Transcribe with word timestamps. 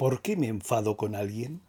¿Por 0.00 0.22
qué 0.22 0.34
me 0.34 0.46
enfado 0.46 0.96
con 0.96 1.14
alguien? 1.14 1.60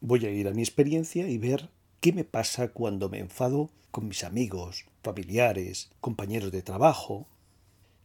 Voy 0.00 0.26
a 0.26 0.30
ir 0.30 0.48
a 0.48 0.50
mi 0.50 0.62
experiencia 0.62 1.28
y 1.28 1.38
ver 1.38 1.70
qué 2.00 2.12
me 2.12 2.24
pasa 2.24 2.72
cuando 2.72 3.08
me 3.08 3.20
enfado 3.20 3.70
con 3.92 4.08
mis 4.08 4.24
amigos, 4.24 4.84
familiares, 5.04 5.88
compañeros 6.00 6.50
de 6.50 6.62
trabajo. 6.62 7.28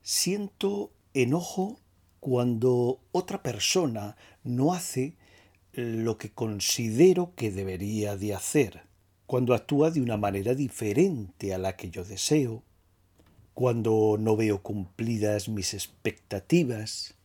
Siento 0.04 0.92
enojo 1.16 1.80
cuando 2.20 3.00
otra 3.12 3.42
persona 3.42 4.16
no 4.44 4.76
hace 4.76 5.16
lo 5.74 6.20
que 6.20 6.30
considero 6.30 7.34
que 7.36 7.50
debería 7.50 8.18
de 8.18 8.36
hacer, 8.36 8.84
cuando 9.26 9.56
actúa 9.56 9.90
de 9.90 10.02
una 10.02 10.18
manera 10.18 10.54
diferente 10.54 11.56
a 11.56 11.58
la 11.58 11.76
que 11.76 11.90
yo 11.90 12.04
deseo, 12.04 12.62
cuando 13.56 14.18
no 14.20 14.36
veo 14.36 14.62
cumplidas 14.62 15.50
mis 15.50 15.74
expectativas, 15.74 17.16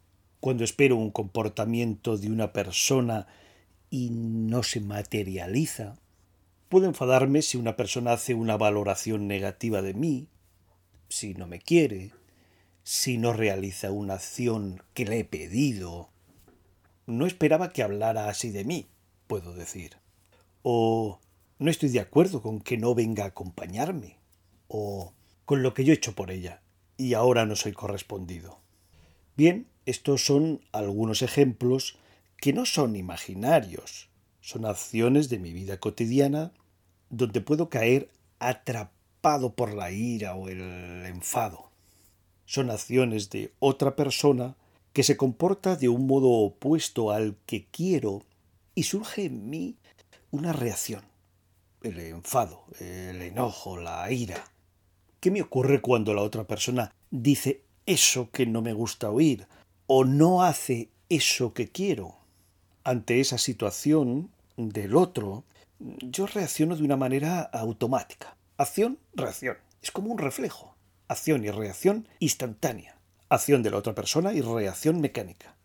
cuando 0.40 0.64
espero 0.64 0.96
un 0.96 1.10
comportamiento 1.10 2.16
de 2.16 2.30
una 2.30 2.52
persona 2.52 3.26
y 3.90 4.10
no 4.10 4.62
se 4.62 4.80
materializa. 4.80 5.96
Puedo 6.68 6.86
enfadarme 6.86 7.42
si 7.42 7.56
una 7.56 7.76
persona 7.76 8.12
hace 8.12 8.34
una 8.34 8.56
valoración 8.56 9.28
negativa 9.28 9.82
de 9.82 9.94
mí, 9.94 10.28
si 11.08 11.34
no 11.34 11.46
me 11.46 11.60
quiere, 11.60 12.12
si 12.82 13.18
no 13.18 13.32
realiza 13.32 13.90
una 13.90 14.14
acción 14.14 14.82
que 14.94 15.04
le 15.04 15.20
he 15.20 15.24
pedido. 15.24 16.10
No 17.06 17.26
esperaba 17.26 17.72
que 17.72 17.82
hablara 17.82 18.28
así 18.28 18.50
de 18.50 18.64
mí, 18.64 18.86
puedo 19.26 19.54
decir. 19.54 19.96
O 20.62 21.20
no 21.58 21.70
estoy 21.70 21.88
de 21.90 22.00
acuerdo 22.00 22.42
con 22.42 22.60
que 22.60 22.76
no 22.76 22.94
venga 22.94 23.24
a 23.24 23.28
acompañarme. 23.28 24.18
O 24.68 25.12
con 25.44 25.62
lo 25.62 25.74
que 25.74 25.84
yo 25.84 25.92
he 25.92 25.96
hecho 25.96 26.14
por 26.14 26.30
ella 26.30 26.60
y 26.96 27.14
ahora 27.14 27.46
no 27.46 27.56
soy 27.56 27.72
correspondido. 27.72 28.58
Bien, 29.36 29.66
estos 29.86 30.24
son 30.24 30.60
algunos 30.72 31.22
ejemplos 31.22 31.96
que 32.38 32.52
no 32.52 32.66
son 32.66 32.96
imaginarios, 32.96 34.08
son 34.40 34.66
acciones 34.66 35.28
de 35.28 35.38
mi 35.38 35.52
vida 35.52 35.78
cotidiana 35.78 36.52
donde 37.08 37.40
puedo 37.40 37.70
caer 37.70 38.10
atrapado 38.40 39.54
por 39.54 39.72
la 39.72 39.92
ira 39.92 40.34
o 40.34 40.48
el 40.48 41.06
enfado. 41.06 41.70
Son 42.44 42.70
acciones 42.70 43.30
de 43.30 43.52
otra 43.60 43.96
persona 43.96 44.56
que 44.92 45.04
se 45.04 45.16
comporta 45.16 45.76
de 45.76 45.88
un 45.88 46.06
modo 46.06 46.30
opuesto 46.30 47.12
al 47.12 47.36
que 47.46 47.66
quiero 47.66 48.22
y 48.74 48.82
surge 48.82 49.26
en 49.26 49.48
mí 49.48 49.76
una 50.32 50.52
reacción, 50.52 51.02
el 51.82 51.98
enfado, 52.00 52.64
el 52.80 53.22
enojo, 53.22 53.76
la 53.76 54.10
ira. 54.10 54.44
¿Qué 55.20 55.30
me 55.30 55.42
ocurre 55.42 55.80
cuando 55.80 56.12
la 56.12 56.22
otra 56.22 56.44
persona 56.44 56.92
dice 57.10 57.62
eso 57.86 58.30
que 58.30 58.46
no 58.46 58.62
me 58.62 58.72
gusta 58.72 59.10
oír 59.10 59.46
o 59.86 60.04
no 60.04 60.42
hace 60.42 60.90
eso 61.08 61.54
que 61.54 61.68
quiero. 61.68 62.16
Ante 62.84 63.20
esa 63.20 63.38
situación 63.38 64.30
del 64.56 64.96
otro, 64.96 65.44
yo 65.78 66.26
reacciono 66.26 66.76
de 66.76 66.84
una 66.84 66.96
manera 66.96 67.42
automática. 67.42 68.36
Acción, 68.56 68.98
reacción. 69.14 69.56
Es 69.82 69.90
como 69.90 70.10
un 70.10 70.18
reflejo. 70.18 70.74
Acción 71.08 71.44
y 71.44 71.50
reacción 71.50 72.08
instantánea. 72.18 72.98
Acción 73.28 73.62
de 73.62 73.70
la 73.70 73.78
otra 73.78 73.94
persona 73.94 74.32
y 74.32 74.40
reacción 74.40 75.00
mecánica. 75.00 75.56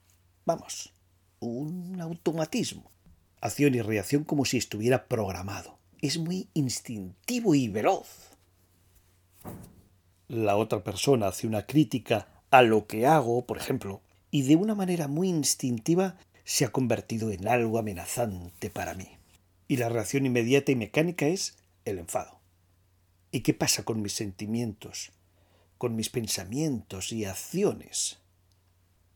Vamos, 0.45 0.94
un 1.39 1.99
automatismo. 2.02 2.92
Acción 3.39 3.73
y 3.75 3.81
reacción 3.81 4.23
como 4.23 4.45
si 4.45 4.58
estuviera 4.58 5.05
programado. 5.05 5.80
Es 6.02 6.17
muy 6.17 6.49
instintivo 6.53 7.55
y 7.55 7.69
veloz. 7.69 8.08
La 10.27 10.55
otra 10.58 10.83
persona 10.83 11.27
hace 11.27 11.47
una 11.47 11.66
crítica 11.66 12.27
a 12.52 12.61
lo 12.61 12.86
que 12.88 13.08
hago, 13.08 13.45
por 13.45 13.58
ejemplo, 13.58 14.02
y 14.32 14.44
de 14.44 14.56
una 14.56 14.74
manera 14.74 15.08
muy 15.08 15.28
instintiva 15.28 16.18
se 16.46 16.66
ha 16.66 16.72
convertido 16.72 17.32
en 17.32 17.48
algo 17.48 17.78
amenazante 17.78 18.70
para 18.70 18.94
mí. 18.94 19.10
Y 19.68 19.78
la 19.78 19.90
reacción 19.90 20.26
inmediata 20.26 20.72
y 20.72 20.76
mecánica 20.76 21.28
es 21.28 21.58
el 21.86 22.00
enfado. 22.00 22.40
¿Y 23.32 23.42
qué 23.42 23.54
pasa 23.54 23.84
con 23.84 24.02
mis 24.02 24.14
sentimientos, 24.14 25.11
con 25.78 25.95
mis 25.95 26.10
pensamientos 26.10 27.11
y 27.11 27.26
acciones? 27.26 28.20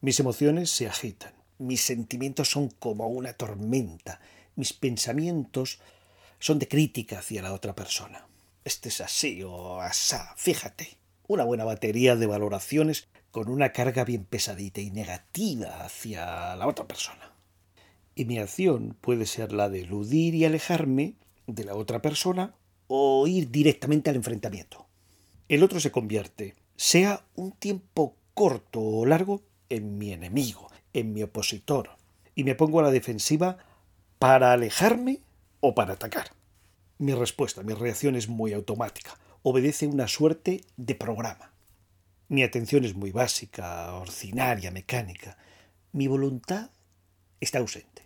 Mis 0.01 0.19
emociones 0.19 0.69
se 0.69 0.87
agitan, 0.87 1.33
mis 1.57 1.81
sentimientos 1.81 2.49
son 2.49 2.69
como 2.69 3.07
una 3.07 3.33
tormenta, 3.33 4.19
mis 4.55 4.73
pensamientos 4.73 5.79
son 6.39 6.59
de 6.59 6.67
crítica 6.67 7.19
hacia 7.19 7.41
la 7.41 7.53
otra 7.53 7.75
persona. 7.75 8.27
Este 8.63 8.89
es 8.89 9.01
así 9.01 9.43
o 9.43 9.81
asá, 9.81 10.33
fíjate. 10.37 10.97
Una 11.27 11.43
buena 11.43 11.63
batería 11.63 12.15
de 12.15 12.27
valoraciones 12.27 13.07
con 13.35 13.49
una 13.49 13.73
carga 13.73 14.05
bien 14.05 14.23
pesadita 14.23 14.79
y 14.79 14.91
negativa 14.91 15.83
hacia 15.83 16.55
la 16.55 16.67
otra 16.67 16.87
persona. 16.87 17.33
Y 18.15 18.23
mi 18.23 18.37
acción 18.37 18.95
puede 19.01 19.25
ser 19.25 19.51
la 19.51 19.67
de 19.67 19.81
eludir 19.81 20.33
y 20.35 20.45
alejarme 20.45 21.15
de 21.45 21.65
la 21.65 21.75
otra 21.75 22.01
persona 22.01 22.55
o 22.87 23.27
ir 23.27 23.51
directamente 23.51 24.09
al 24.09 24.15
enfrentamiento. 24.15 24.87
El 25.49 25.63
otro 25.63 25.81
se 25.81 25.91
convierte, 25.91 26.55
sea 26.77 27.25
un 27.35 27.51
tiempo 27.51 28.15
corto 28.33 28.79
o 28.79 29.05
largo, 29.05 29.41
en 29.67 29.97
mi 29.97 30.13
enemigo, 30.13 30.71
en 30.93 31.11
mi 31.11 31.21
opositor, 31.21 31.89
y 32.35 32.45
me 32.45 32.55
pongo 32.55 32.79
a 32.79 32.83
la 32.83 32.91
defensiva 32.91 33.57
para 34.17 34.53
alejarme 34.53 35.19
o 35.59 35.75
para 35.75 35.95
atacar. 35.95 36.31
Mi 36.99 37.13
respuesta, 37.13 37.63
mi 37.63 37.73
reacción 37.73 38.15
es 38.15 38.29
muy 38.29 38.53
automática, 38.53 39.19
obedece 39.43 39.87
una 39.87 40.07
suerte 40.07 40.61
de 40.77 40.95
programa. 40.95 41.51
Mi 42.27 42.41
atención 42.41 42.85
es 42.85 42.95
muy 42.95 43.11
básica, 43.11 43.93
ordinaria, 43.93 44.71
mecánica. 44.71 45.37
Mi 45.91 46.07
voluntad 46.07 46.71
está 47.39 47.59
ausente. 47.59 48.01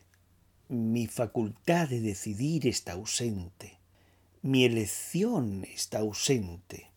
Mi 0.67 1.07
facultad 1.07 1.87
de 1.87 2.01
decidir 2.01 2.67
está 2.67 2.93
ausente. 2.93 3.79
Mi 4.41 4.65
elección 4.65 5.63
está 5.63 5.99
ausente. 5.99 6.91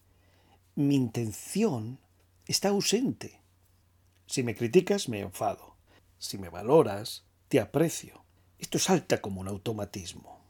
Mi 0.75 0.97
intención 0.97 2.01
está 2.49 2.71
ausente. 2.71 3.39
Si 4.27 4.43
me 4.43 4.57
criticas, 4.57 5.09
me 5.09 5.21
enfado. 5.21 5.77
Si 6.19 6.39
me 6.39 6.49
valoras, 6.49 7.25
te 7.47 7.61
aprecio. 7.61 8.25
Esto 8.59 8.81
salta 8.81 9.21
como 9.21 9.41
un 9.41 9.47
automatismo. 9.47 10.41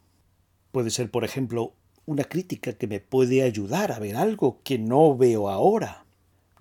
Puede 0.71 0.89
ser, 0.89 1.11
por 1.11 1.25
ejemplo, 1.25 1.75
una 2.07 2.25
crítica 2.25 2.73
que 2.73 2.87
me 2.87 3.01
puede 3.01 3.43
ayudar 3.43 3.93
a 3.93 3.99
ver 3.99 4.17
algo 4.17 4.63
que 4.63 4.79
no 4.79 5.15
veo 5.19 5.51
ahora 5.51 6.02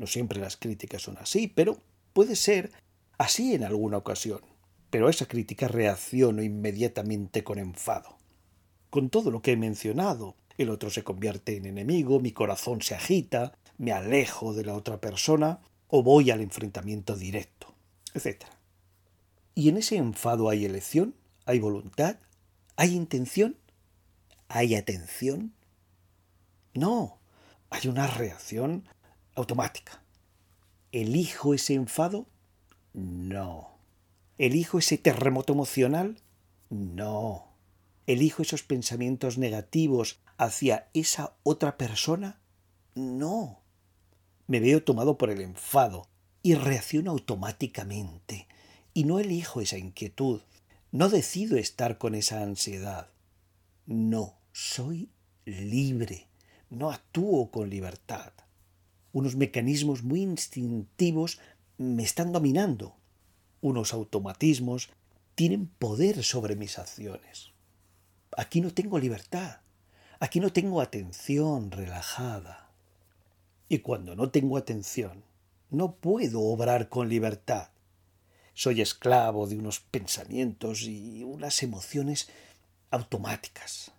no 0.01 0.07
siempre 0.07 0.39
las 0.39 0.57
críticas 0.57 1.03
son 1.03 1.19
así, 1.19 1.47
pero 1.47 1.78
puede 2.13 2.35
ser 2.35 2.72
así 3.19 3.53
en 3.53 3.63
alguna 3.63 3.97
ocasión. 3.97 4.41
Pero 4.89 5.06
a 5.06 5.12
esa 5.12 5.28
crítica 5.28 5.67
reacciono 5.67 6.41
inmediatamente 6.41 7.44
con 7.44 7.59
enfado. 7.59 8.17
Con 8.89 9.12
todo 9.12 9.29
lo 9.29 9.44
que 9.44 9.51
he 9.51 9.57
mencionado, 9.57 10.35
el 10.57 10.72
otro 10.72 10.89
se 10.89 11.03
convierte 11.03 11.56
en 11.56 11.67
enemigo, 11.67 12.19
mi 12.19 12.31
corazón 12.31 12.81
se 12.81 12.95
agita, 12.95 13.53
me 13.78 13.91
alejo 13.91 14.56
de 14.56 14.66
la 14.66 14.73
otra 14.73 15.00
persona 15.00 15.59
o 15.88 16.01
voy 16.01 16.31
al 16.31 16.41
enfrentamiento 16.41 17.16
directo, 17.16 17.75
etc. 18.16 18.45
¿Y 19.53 19.69
en 19.69 19.78
ese 19.78 19.97
enfado 19.97 20.50
hay 20.50 20.66
elección? 20.66 21.13
¿Hay 21.45 21.59
voluntad? 21.59 22.18
¿Hay 22.75 22.95
intención? 22.95 23.56
¿Hay 24.47 24.73
atención? 24.73 25.53
No, 26.73 27.19
hay 27.69 27.88
una 27.88 28.07
reacción 28.07 28.88
automática. 29.36 30.03
¿Elijo 30.92 31.53
ese 31.53 31.74
enfado? 31.74 32.28
No. 32.94 33.78
¿Elijo 34.38 34.80
ese 34.80 34.97
terremoto 34.97 35.53
emocional? 35.53 36.19
No. 36.69 37.47
¿Elijo 38.08 38.42
esos 38.42 38.64
pensamientos 38.64 39.38
negativos 39.38 40.19
hacia 40.38 40.90
esa 40.94 41.34
otra 41.44 41.78
persona? 41.78 42.42
No. 42.96 43.62
Me 44.47 44.59
veo 44.59 44.84
tomado 44.84 45.18
por 45.18 45.30
el 45.30 45.42
enfado 45.42 46.08
y 46.44 46.56
reacciono 46.56 47.12
automáticamente. 47.12 48.48
Y 48.94 49.06
no 49.06 49.19
elijo 49.19 49.62
esa 49.62 49.78
inquietud. 49.78 50.42
No 50.92 51.07
decido 51.07 51.56
estar 51.57 51.98
con 51.98 52.16
esa 52.16 52.42
ansiedad. 52.42 53.07
No, 53.86 54.39
soy 54.51 55.10
libre. 55.45 56.28
No 56.69 56.92
actúo 56.92 57.50
con 57.51 57.69
libertad 57.69 58.33
unos 59.13 59.36
mecanismos 59.36 60.04
muy 60.04 60.22
instintivos 60.22 61.40
me 61.78 62.04
están 62.04 62.31
dominando. 62.31 62.96
Unos 63.62 63.94
automatismos 63.94 64.90
tienen 65.36 65.68
poder 65.68 66.24
sobre 66.24 66.56
mis 66.56 66.80
acciones. 66.80 67.52
Aquí 68.38 68.62
no 68.62 68.74
tengo 68.74 69.00
libertad. 69.00 69.58
Aquí 70.19 70.40
no 70.40 70.54
tengo 70.54 70.81
atención 70.81 71.72
relajada. 71.72 72.69
Y 73.68 73.80
cuando 73.80 74.16
no 74.16 74.30
tengo 74.30 74.58
atención, 74.58 75.24
no 75.69 75.96
puedo 75.96 76.42
obrar 76.42 76.90
con 76.90 77.10
libertad. 77.10 77.69
Soy 78.54 78.81
esclavo 78.81 79.48
de 79.48 79.57
unos 79.57 79.80
pensamientos 79.80 80.84
y 80.84 81.24
unas 81.24 81.64
emociones 81.64 82.30
automáticas. 82.92 83.92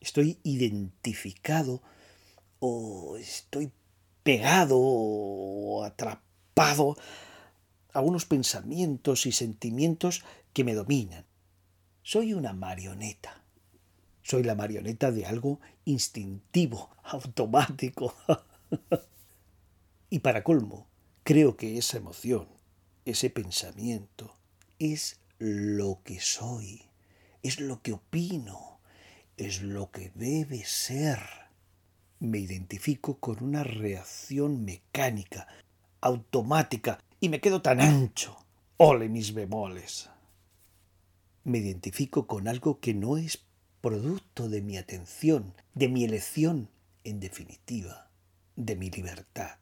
Estoy 0.00 0.38
identificado 0.42 1.82
o 2.58 3.16
estoy 3.18 3.70
pegado 4.26 4.76
o 4.76 5.84
atrapado 5.84 6.96
a 7.92 8.00
unos 8.00 8.24
pensamientos 8.24 9.24
y 9.24 9.30
sentimientos 9.30 10.24
que 10.52 10.64
me 10.64 10.74
dominan. 10.74 11.24
Soy 12.02 12.34
una 12.34 12.52
marioneta. 12.52 13.44
Soy 14.24 14.42
la 14.42 14.56
marioneta 14.56 15.12
de 15.12 15.26
algo 15.26 15.60
instintivo, 15.84 16.90
automático. 17.04 18.16
y 20.10 20.18
para 20.18 20.42
colmo, 20.42 20.88
creo 21.22 21.56
que 21.56 21.78
esa 21.78 21.98
emoción, 21.98 22.48
ese 23.04 23.30
pensamiento, 23.30 24.34
es 24.80 25.20
lo 25.38 26.00
que 26.02 26.18
soy, 26.18 26.82
es 27.44 27.60
lo 27.60 27.80
que 27.80 27.92
opino, 27.92 28.80
es 29.36 29.62
lo 29.62 29.92
que 29.92 30.10
debe 30.16 30.64
ser. 30.64 31.45
Me 32.18 32.38
identifico 32.38 33.18
con 33.18 33.42
una 33.42 33.62
reacción 33.62 34.64
mecánica, 34.64 35.46
automática, 36.00 36.98
y 37.20 37.28
me 37.28 37.40
quedo 37.40 37.62
tan 37.62 37.80
ancho. 37.80 38.36
Ole 38.78 39.08
mis 39.08 39.34
bemoles. 39.34 40.08
Me 41.44 41.58
identifico 41.58 42.26
con 42.26 42.48
algo 42.48 42.80
que 42.80 42.94
no 42.94 43.16
es 43.16 43.44
producto 43.80 44.48
de 44.48 44.62
mi 44.62 44.76
atención, 44.76 45.54
de 45.74 45.88
mi 45.88 46.04
elección, 46.04 46.68
en 47.04 47.20
definitiva, 47.20 48.10
de 48.56 48.76
mi 48.76 48.90
libertad. 48.90 49.58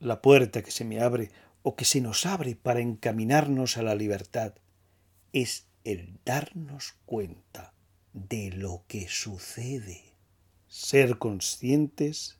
La 0.00 0.22
puerta 0.22 0.62
que 0.62 0.70
se 0.70 0.84
me 0.84 1.00
abre 1.00 1.30
o 1.62 1.76
que 1.76 1.84
se 1.84 2.00
nos 2.00 2.26
abre 2.26 2.56
para 2.56 2.80
encaminarnos 2.80 3.76
a 3.76 3.82
la 3.82 3.94
libertad 3.94 4.54
es 5.32 5.66
el 5.84 6.18
darnos 6.24 6.94
cuenta 7.04 7.72
de 8.12 8.50
lo 8.50 8.84
que 8.88 9.08
sucede, 9.08 10.11
ser 10.72 11.18
conscientes 11.18 12.38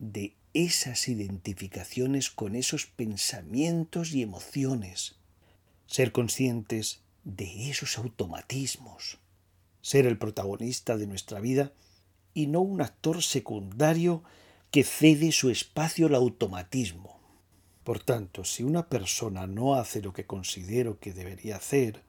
de 0.00 0.34
esas 0.54 1.06
identificaciones 1.06 2.28
con 2.28 2.56
esos 2.56 2.86
pensamientos 2.86 4.10
y 4.12 4.22
emociones, 4.22 5.14
ser 5.86 6.10
conscientes 6.10 7.02
de 7.22 7.70
esos 7.70 7.96
automatismos, 7.96 9.18
ser 9.82 10.06
el 10.06 10.18
protagonista 10.18 10.96
de 10.96 11.06
nuestra 11.06 11.38
vida 11.38 11.72
y 12.34 12.48
no 12.48 12.60
un 12.60 12.82
actor 12.82 13.22
secundario 13.22 14.24
que 14.72 14.82
cede 14.82 15.30
su 15.30 15.48
espacio 15.48 16.08
al 16.08 16.16
automatismo. 16.16 17.20
Por 17.84 18.00
tanto, 18.00 18.44
si 18.44 18.64
una 18.64 18.88
persona 18.88 19.46
no 19.46 19.76
hace 19.76 20.02
lo 20.02 20.12
que 20.12 20.26
considero 20.26 20.98
que 20.98 21.12
debería 21.12 21.54
hacer, 21.54 22.02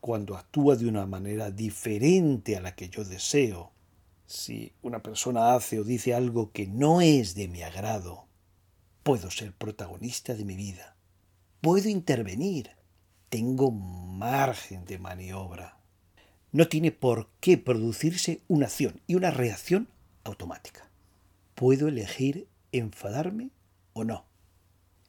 cuando 0.00 0.36
actúa 0.36 0.76
de 0.76 0.86
una 0.86 1.04
manera 1.04 1.50
diferente 1.50 2.56
a 2.56 2.60
la 2.60 2.76
que 2.76 2.88
yo 2.90 3.04
deseo, 3.04 3.72
si 4.30 4.72
una 4.80 5.02
persona 5.02 5.56
hace 5.56 5.80
o 5.80 5.84
dice 5.84 6.14
algo 6.14 6.52
que 6.52 6.68
no 6.68 7.00
es 7.00 7.34
de 7.34 7.48
mi 7.48 7.62
agrado, 7.62 8.28
puedo 9.02 9.28
ser 9.28 9.52
protagonista 9.52 10.34
de 10.34 10.44
mi 10.44 10.54
vida, 10.54 10.94
puedo 11.60 11.88
intervenir, 11.88 12.70
tengo 13.28 13.72
margen 13.72 14.84
de 14.84 15.00
maniobra. 15.00 15.78
No 16.52 16.68
tiene 16.68 16.92
por 16.92 17.28
qué 17.40 17.58
producirse 17.58 18.40
una 18.46 18.66
acción 18.66 19.00
y 19.08 19.16
una 19.16 19.32
reacción 19.32 19.88
automática. 20.22 20.88
Puedo 21.56 21.88
elegir 21.88 22.46
enfadarme 22.70 23.50
o 23.94 24.04
no. 24.04 24.26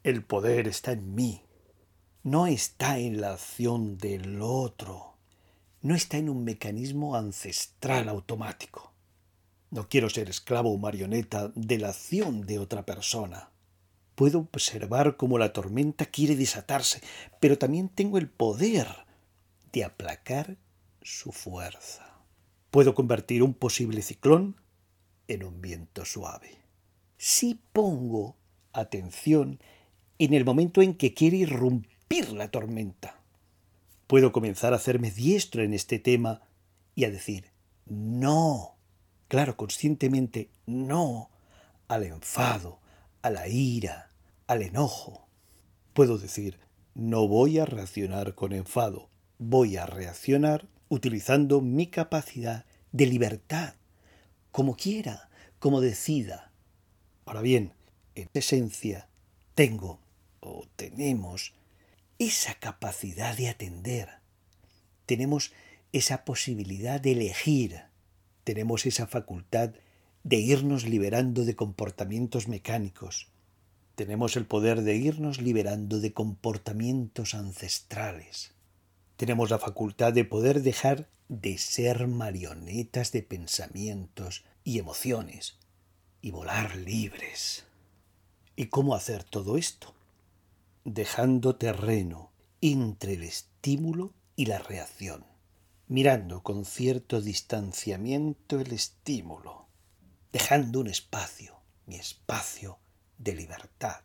El 0.04 0.24
poder 0.24 0.68
está 0.68 0.94
en 0.94 1.14
mí, 1.14 1.44
no 2.24 2.48
está 2.48 2.98
en 2.98 3.22
la 3.22 3.34
acción 3.34 4.00
del 4.00 4.42
otro, 4.42 5.14
no 5.84 5.94
está 5.94 6.18
en 6.18 6.28
un 6.28 6.44
mecanismo 6.44 7.16
ancestral 7.16 8.10
automático. 8.10 8.91
No 9.72 9.90
quiero 9.90 10.10
ser 10.10 10.30
esclavo 10.30 10.72
o 10.72 10.78
marioneta 10.78 11.52
de 11.56 11.78
la 11.80 11.90
acción 11.90 12.42
de 12.42 12.60
otra 12.60 12.86
persona. 12.86 13.50
Puedo 14.16 14.40
observar 14.40 15.18
cómo 15.18 15.40
la 15.40 15.54
tormenta 15.54 16.06
quiere 16.06 16.36
desatarse, 16.36 17.02
pero 17.40 17.58
también 17.58 17.90
tengo 17.90 18.18
el 18.18 18.30
poder 18.30 18.88
de 19.72 19.84
aplacar 19.86 20.58
su 21.02 21.32
fuerza. 21.32 22.22
Puedo 22.70 22.94
convertir 22.94 23.42
un 23.42 23.54
posible 23.54 24.02
ciclón 24.02 24.58
en 25.28 25.44
un 25.44 25.62
viento 25.62 26.06
suave. 26.06 26.60
Si 27.18 27.60
pongo 27.72 28.36
atención 28.74 29.60
en 30.20 30.34
el 30.34 30.46
momento 30.46 30.82
en 30.82 30.96
que 30.96 31.14
quiere 31.14 31.38
irrumpir 31.38 32.32
la 32.34 32.52
tormenta. 32.52 33.22
Puedo 34.08 34.32
comenzar 34.32 34.74
a 34.74 34.76
hacerme 34.76 35.12
diestro 35.12 35.64
en 35.64 35.74
este 35.74 35.98
tema 35.98 36.42
y 36.94 37.06
a 37.06 37.10
decir 37.10 37.52
no, 37.86 38.78
claro, 39.32 39.56
conscientemente 39.56 40.50
no 40.66 41.30
al 41.88 42.04
enfado, 42.04 42.82
a 43.22 43.30
la 43.30 43.48
ira, 43.48 44.12
al 44.46 44.62
enojo. 44.62 45.26
Puedo 45.94 46.18
decir 46.18 46.60
no 46.96 47.30
voy 47.30 47.58
a 47.58 47.66
reaccionar 47.66 48.36
con 48.36 48.52
enfado, 48.52 49.08
voy 49.40 49.78
a 49.78 49.86
reaccionar 49.86 50.68
utilizando 50.90 51.62
mi 51.62 51.88
capacidad 51.88 52.66
de 52.92 53.06
libertad, 53.06 53.76
como 54.52 54.76
quiera, 54.76 55.30
como 55.60 55.80
decida. 55.80 56.52
Ahora 57.26 57.42
bien, 57.42 57.72
en 58.16 58.28
esencia, 58.34 59.08
tengo 59.56 60.02
o 60.42 60.66
tenemos 60.76 61.54
esa 62.20 62.56
capacidad 62.56 63.38
de 63.38 63.48
atender, 63.48 64.10
tenemos 65.06 65.54
esa 65.94 66.26
posibilidad 66.26 67.00
de 67.00 67.14
elegir, 67.14 67.91
tenemos 68.44 68.86
esa 68.86 69.08
facultad 69.08 69.72
de 70.24 70.38
irnos 70.38 70.88
liberando 70.88 71.46
de 71.46 71.56
comportamientos 71.56 72.48
mecánicos, 72.48 73.28
tenemos 73.96 74.36
el 74.38 74.46
poder 74.46 74.82
de 74.82 74.96
irnos 74.96 75.42
liberando 75.42 76.00
de 76.00 76.14
comportamientos 76.14 77.34
ancestrales, 77.34 78.54
tenemos 79.18 79.50
la 79.50 79.60
facultad 79.60 80.14
de 80.14 80.26
poder 80.26 80.62
dejar 80.62 81.08
de 81.30 81.58
ser 81.58 82.08
marionetas 82.08 83.12
de 83.12 83.24
pensamientos 83.24 84.44
y 84.64 84.80
emociones 84.80 85.58
y 86.22 86.32
volar 86.32 86.76
libres. 86.76 87.66
¿Y 88.56 88.66
cómo 88.66 88.96
hacer 88.96 89.24
todo 89.24 89.58
esto? 89.58 89.96
dejando 90.84 91.56
terreno 91.56 92.32
entre 92.60 93.14
el 93.14 93.24
estímulo 93.24 94.14
y 94.36 94.48
la 94.48 94.60
reacción, 94.60 95.26
mirando 95.92 96.42
con 96.42 96.64
cierto 96.64 97.20
distanciamiento 97.20 98.62
el 98.62 98.72
estímulo, 98.72 99.68
dejando 100.32 100.80
un 100.80 100.88
espacio, 100.88 101.60
mi 101.86 101.98
espacio 101.98 102.80
de 103.18 103.36
libertad, 103.36 104.00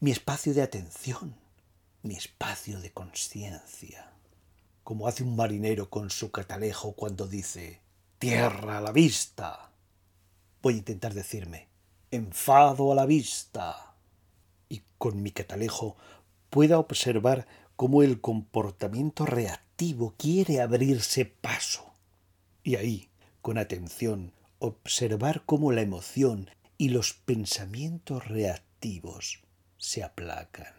mi 0.00 0.10
espacio 0.10 0.52
de 0.52 0.62
atención, 0.62 1.36
mi 2.02 2.16
espacio 2.16 2.80
de 2.80 2.90
conciencia, 2.90 4.10
como 4.82 5.06
hace 5.06 5.22
un 5.22 5.36
marinero 5.36 5.90
con 5.90 6.10
su 6.10 6.32
catalejo 6.32 6.94
cuando 6.94 7.28
dice 7.28 7.80
tierra 8.18 8.78
a 8.78 8.80
la 8.80 8.90
vista. 8.90 9.70
Voy 10.60 10.74
a 10.74 10.78
intentar 10.78 11.14
decirme 11.14 11.68
enfado 12.10 12.90
a 12.90 12.96
la 12.96 13.06
vista 13.06 13.94
y 14.68 14.82
con 14.98 15.22
mi 15.22 15.30
catalejo 15.30 15.96
pueda 16.50 16.80
observar 16.80 17.46
cómo 17.76 18.02
el 18.02 18.20
comportamiento 18.20 19.24
reactivo 19.24 19.71
quiere 20.16 20.60
abrirse 20.60 21.24
paso. 21.24 21.94
Y 22.62 22.76
ahí, 22.76 23.08
con 23.40 23.58
atención, 23.58 24.32
observar 24.58 25.42
cómo 25.46 25.72
la 25.72 25.82
emoción 25.82 26.50
y 26.78 26.90
los 26.90 27.12
pensamientos 27.12 28.26
reactivos 28.28 29.40
se 29.76 30.02
aplacan. 30.02 30.74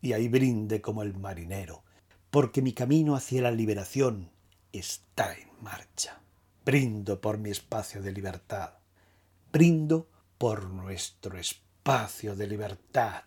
Y 0.00 0.14
ahí 0.14 0.28
brinde 0.28 0.80
como 0.80 1.02
el 1.02 1.14
marinero, 1.14 1.84
porque 2.30 2.62
mi 2.62 2.72
camino 2.72 3.14
hacia 3.14 3.42
la 3.42 3.50
liberación 3.50 4.30
está 4.72 5.34
en 5.34 5.48
marcha. 5.60 6.20
Brindo 6.64 7.20
por 7.20 7.38
mi 7.38 7.50
espacio 7.50 8.02
de 8.02 8.12
libertad. 8.12 8.74
Brindo 9.52 10.08
por 10.38 10.70
nuestro 10.70 11.38
espacio 11.38 11.72
espacio 11.82 12.36
de 12.36 12.46
libertad. 12.46 13.24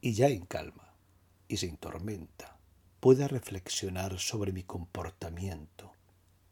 Y 0.00 0.14
ya 0.14 0.26
en 0.26 0.46
calma 0.46 0.96
y 1.46 1.58
sin 1.58 1.76
tormenta 1.76 2.58
pueda 3.00 3.28
reflexionar 3.28 4.18
sobre 4.18 4.52
mi 4.52 4.62
comportamiento, 4.62 5.92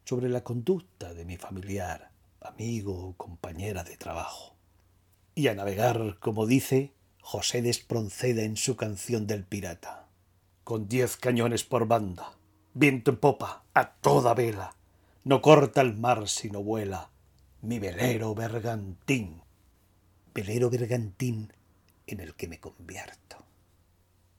sobre 0.05 0.29
la 0.29 0.43
conducta 0.43 1.15
de 1.15 1.25
mi 1.25 1.37
familiar, 1.37 2.11
amigo 2.41 3.09
o 3.09 3.17
compañera 3.17 3.85
de 3.85 3.97
trabajo. 3.97 4.57
Y 5.35 5.49
a 5.49 5.55
navegar, 5.55 6.19
como 6.19 6.47
dice 6.47 6.93
José 7.21 7.63
de 7.63 8.45
en 8.45 8.57
su 8.57 8.77
canción 8.77 9.27
del 9.27 9.45
pirata, 9.45 10.09
con 10.65 10.89
diez 10.89 11.17
cañones 11.17 11.65
por 11.65 11.87
banda, 11.87 12.33
viento 12.75 13.11
en 13.11 13.19
popa, 13.19 13.65
a 13.75 13.93
toda 13.93 14.35
vela, 14.35 14.75
no 15.25 15.43
corta 15.43 15.83
el 15.83 15.95
mar 15.95 16.29
sino 16.29 16.63
vuela, 16.63 17.11
mi 17.63 17.79
velero 17.79 18.35
bergantín 18.35 19.43
velero 20.39 20.71
bergantín 20.71 21.53
en 22.07 22.21
el 22.21 22.35
que 22.37 22.47
me 22.47 22.61
convierto. 22.61 23.48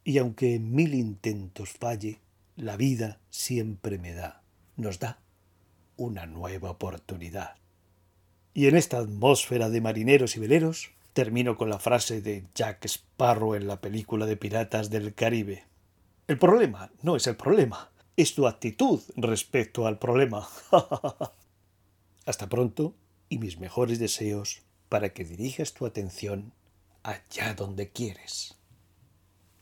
Y 0.03 0.17
aunque 0.17 0.55
en 0.55 0.73
mil 0.73 0.93
intentos 0.93 1.69
falle, 1.71 2.19
la 2.55 2.77
vida 2.77 3.19
siempre 3.29 3.97
me 3.97 4.13
da, 4.13 4.41
nos 4.75 4.99
da 4.99 5.19
una 5.97 6.25
nueva 6.25 6.71
oportunidad. 6.71 7.55
Y 8.53 8.67
en 8.67 8.75
esta 8.75 8.97
atmósfera 8.97 9.69
de 9.69 9.81
marineros 9.81 10.35
y 10.35 10.39
veleros, 10.39 10.91
Termino 11.13 11.57
con 11.57 11.69
la 11.69 11.79
frase 11.79 12.21
de 12.21 12.45
Jack 12.53 12.85
Sparrow 12.85 13.55
en 13.55 13.67
la 13.67 13.81
película 13.81 14.25
de 14.25 14.37
Piratas 14.37 14.89
del 14.89 15.13
Caribe. 15.13 15.65
El 16.27 16.37
problema 16.37 16.91
no 17.01 17.15
es 17.15 17.25
el 17.27 17.35
problema, 17.35 17.91
es 18.15 18.35
tu 18.35 18.47
actitud 18.47 19.01
respecto 19.15 19.87
al 19.87 19.97
problema. 19.97 20.47
Hasta 22.25 22.47
pronto 22.47 22.93
y 23.27 23.39
mis 23.39 23.59
mejores 23.59 23.97
deseos 23.99 24.61
para 24.87 25.09
que 25.09 25.25
dirijas 25.25 25.73
tu 25.73 25.85
atención 25.85 26.53
allá 27.01 27.55
donde 27.55 27.89
quieres. 27.89 28.55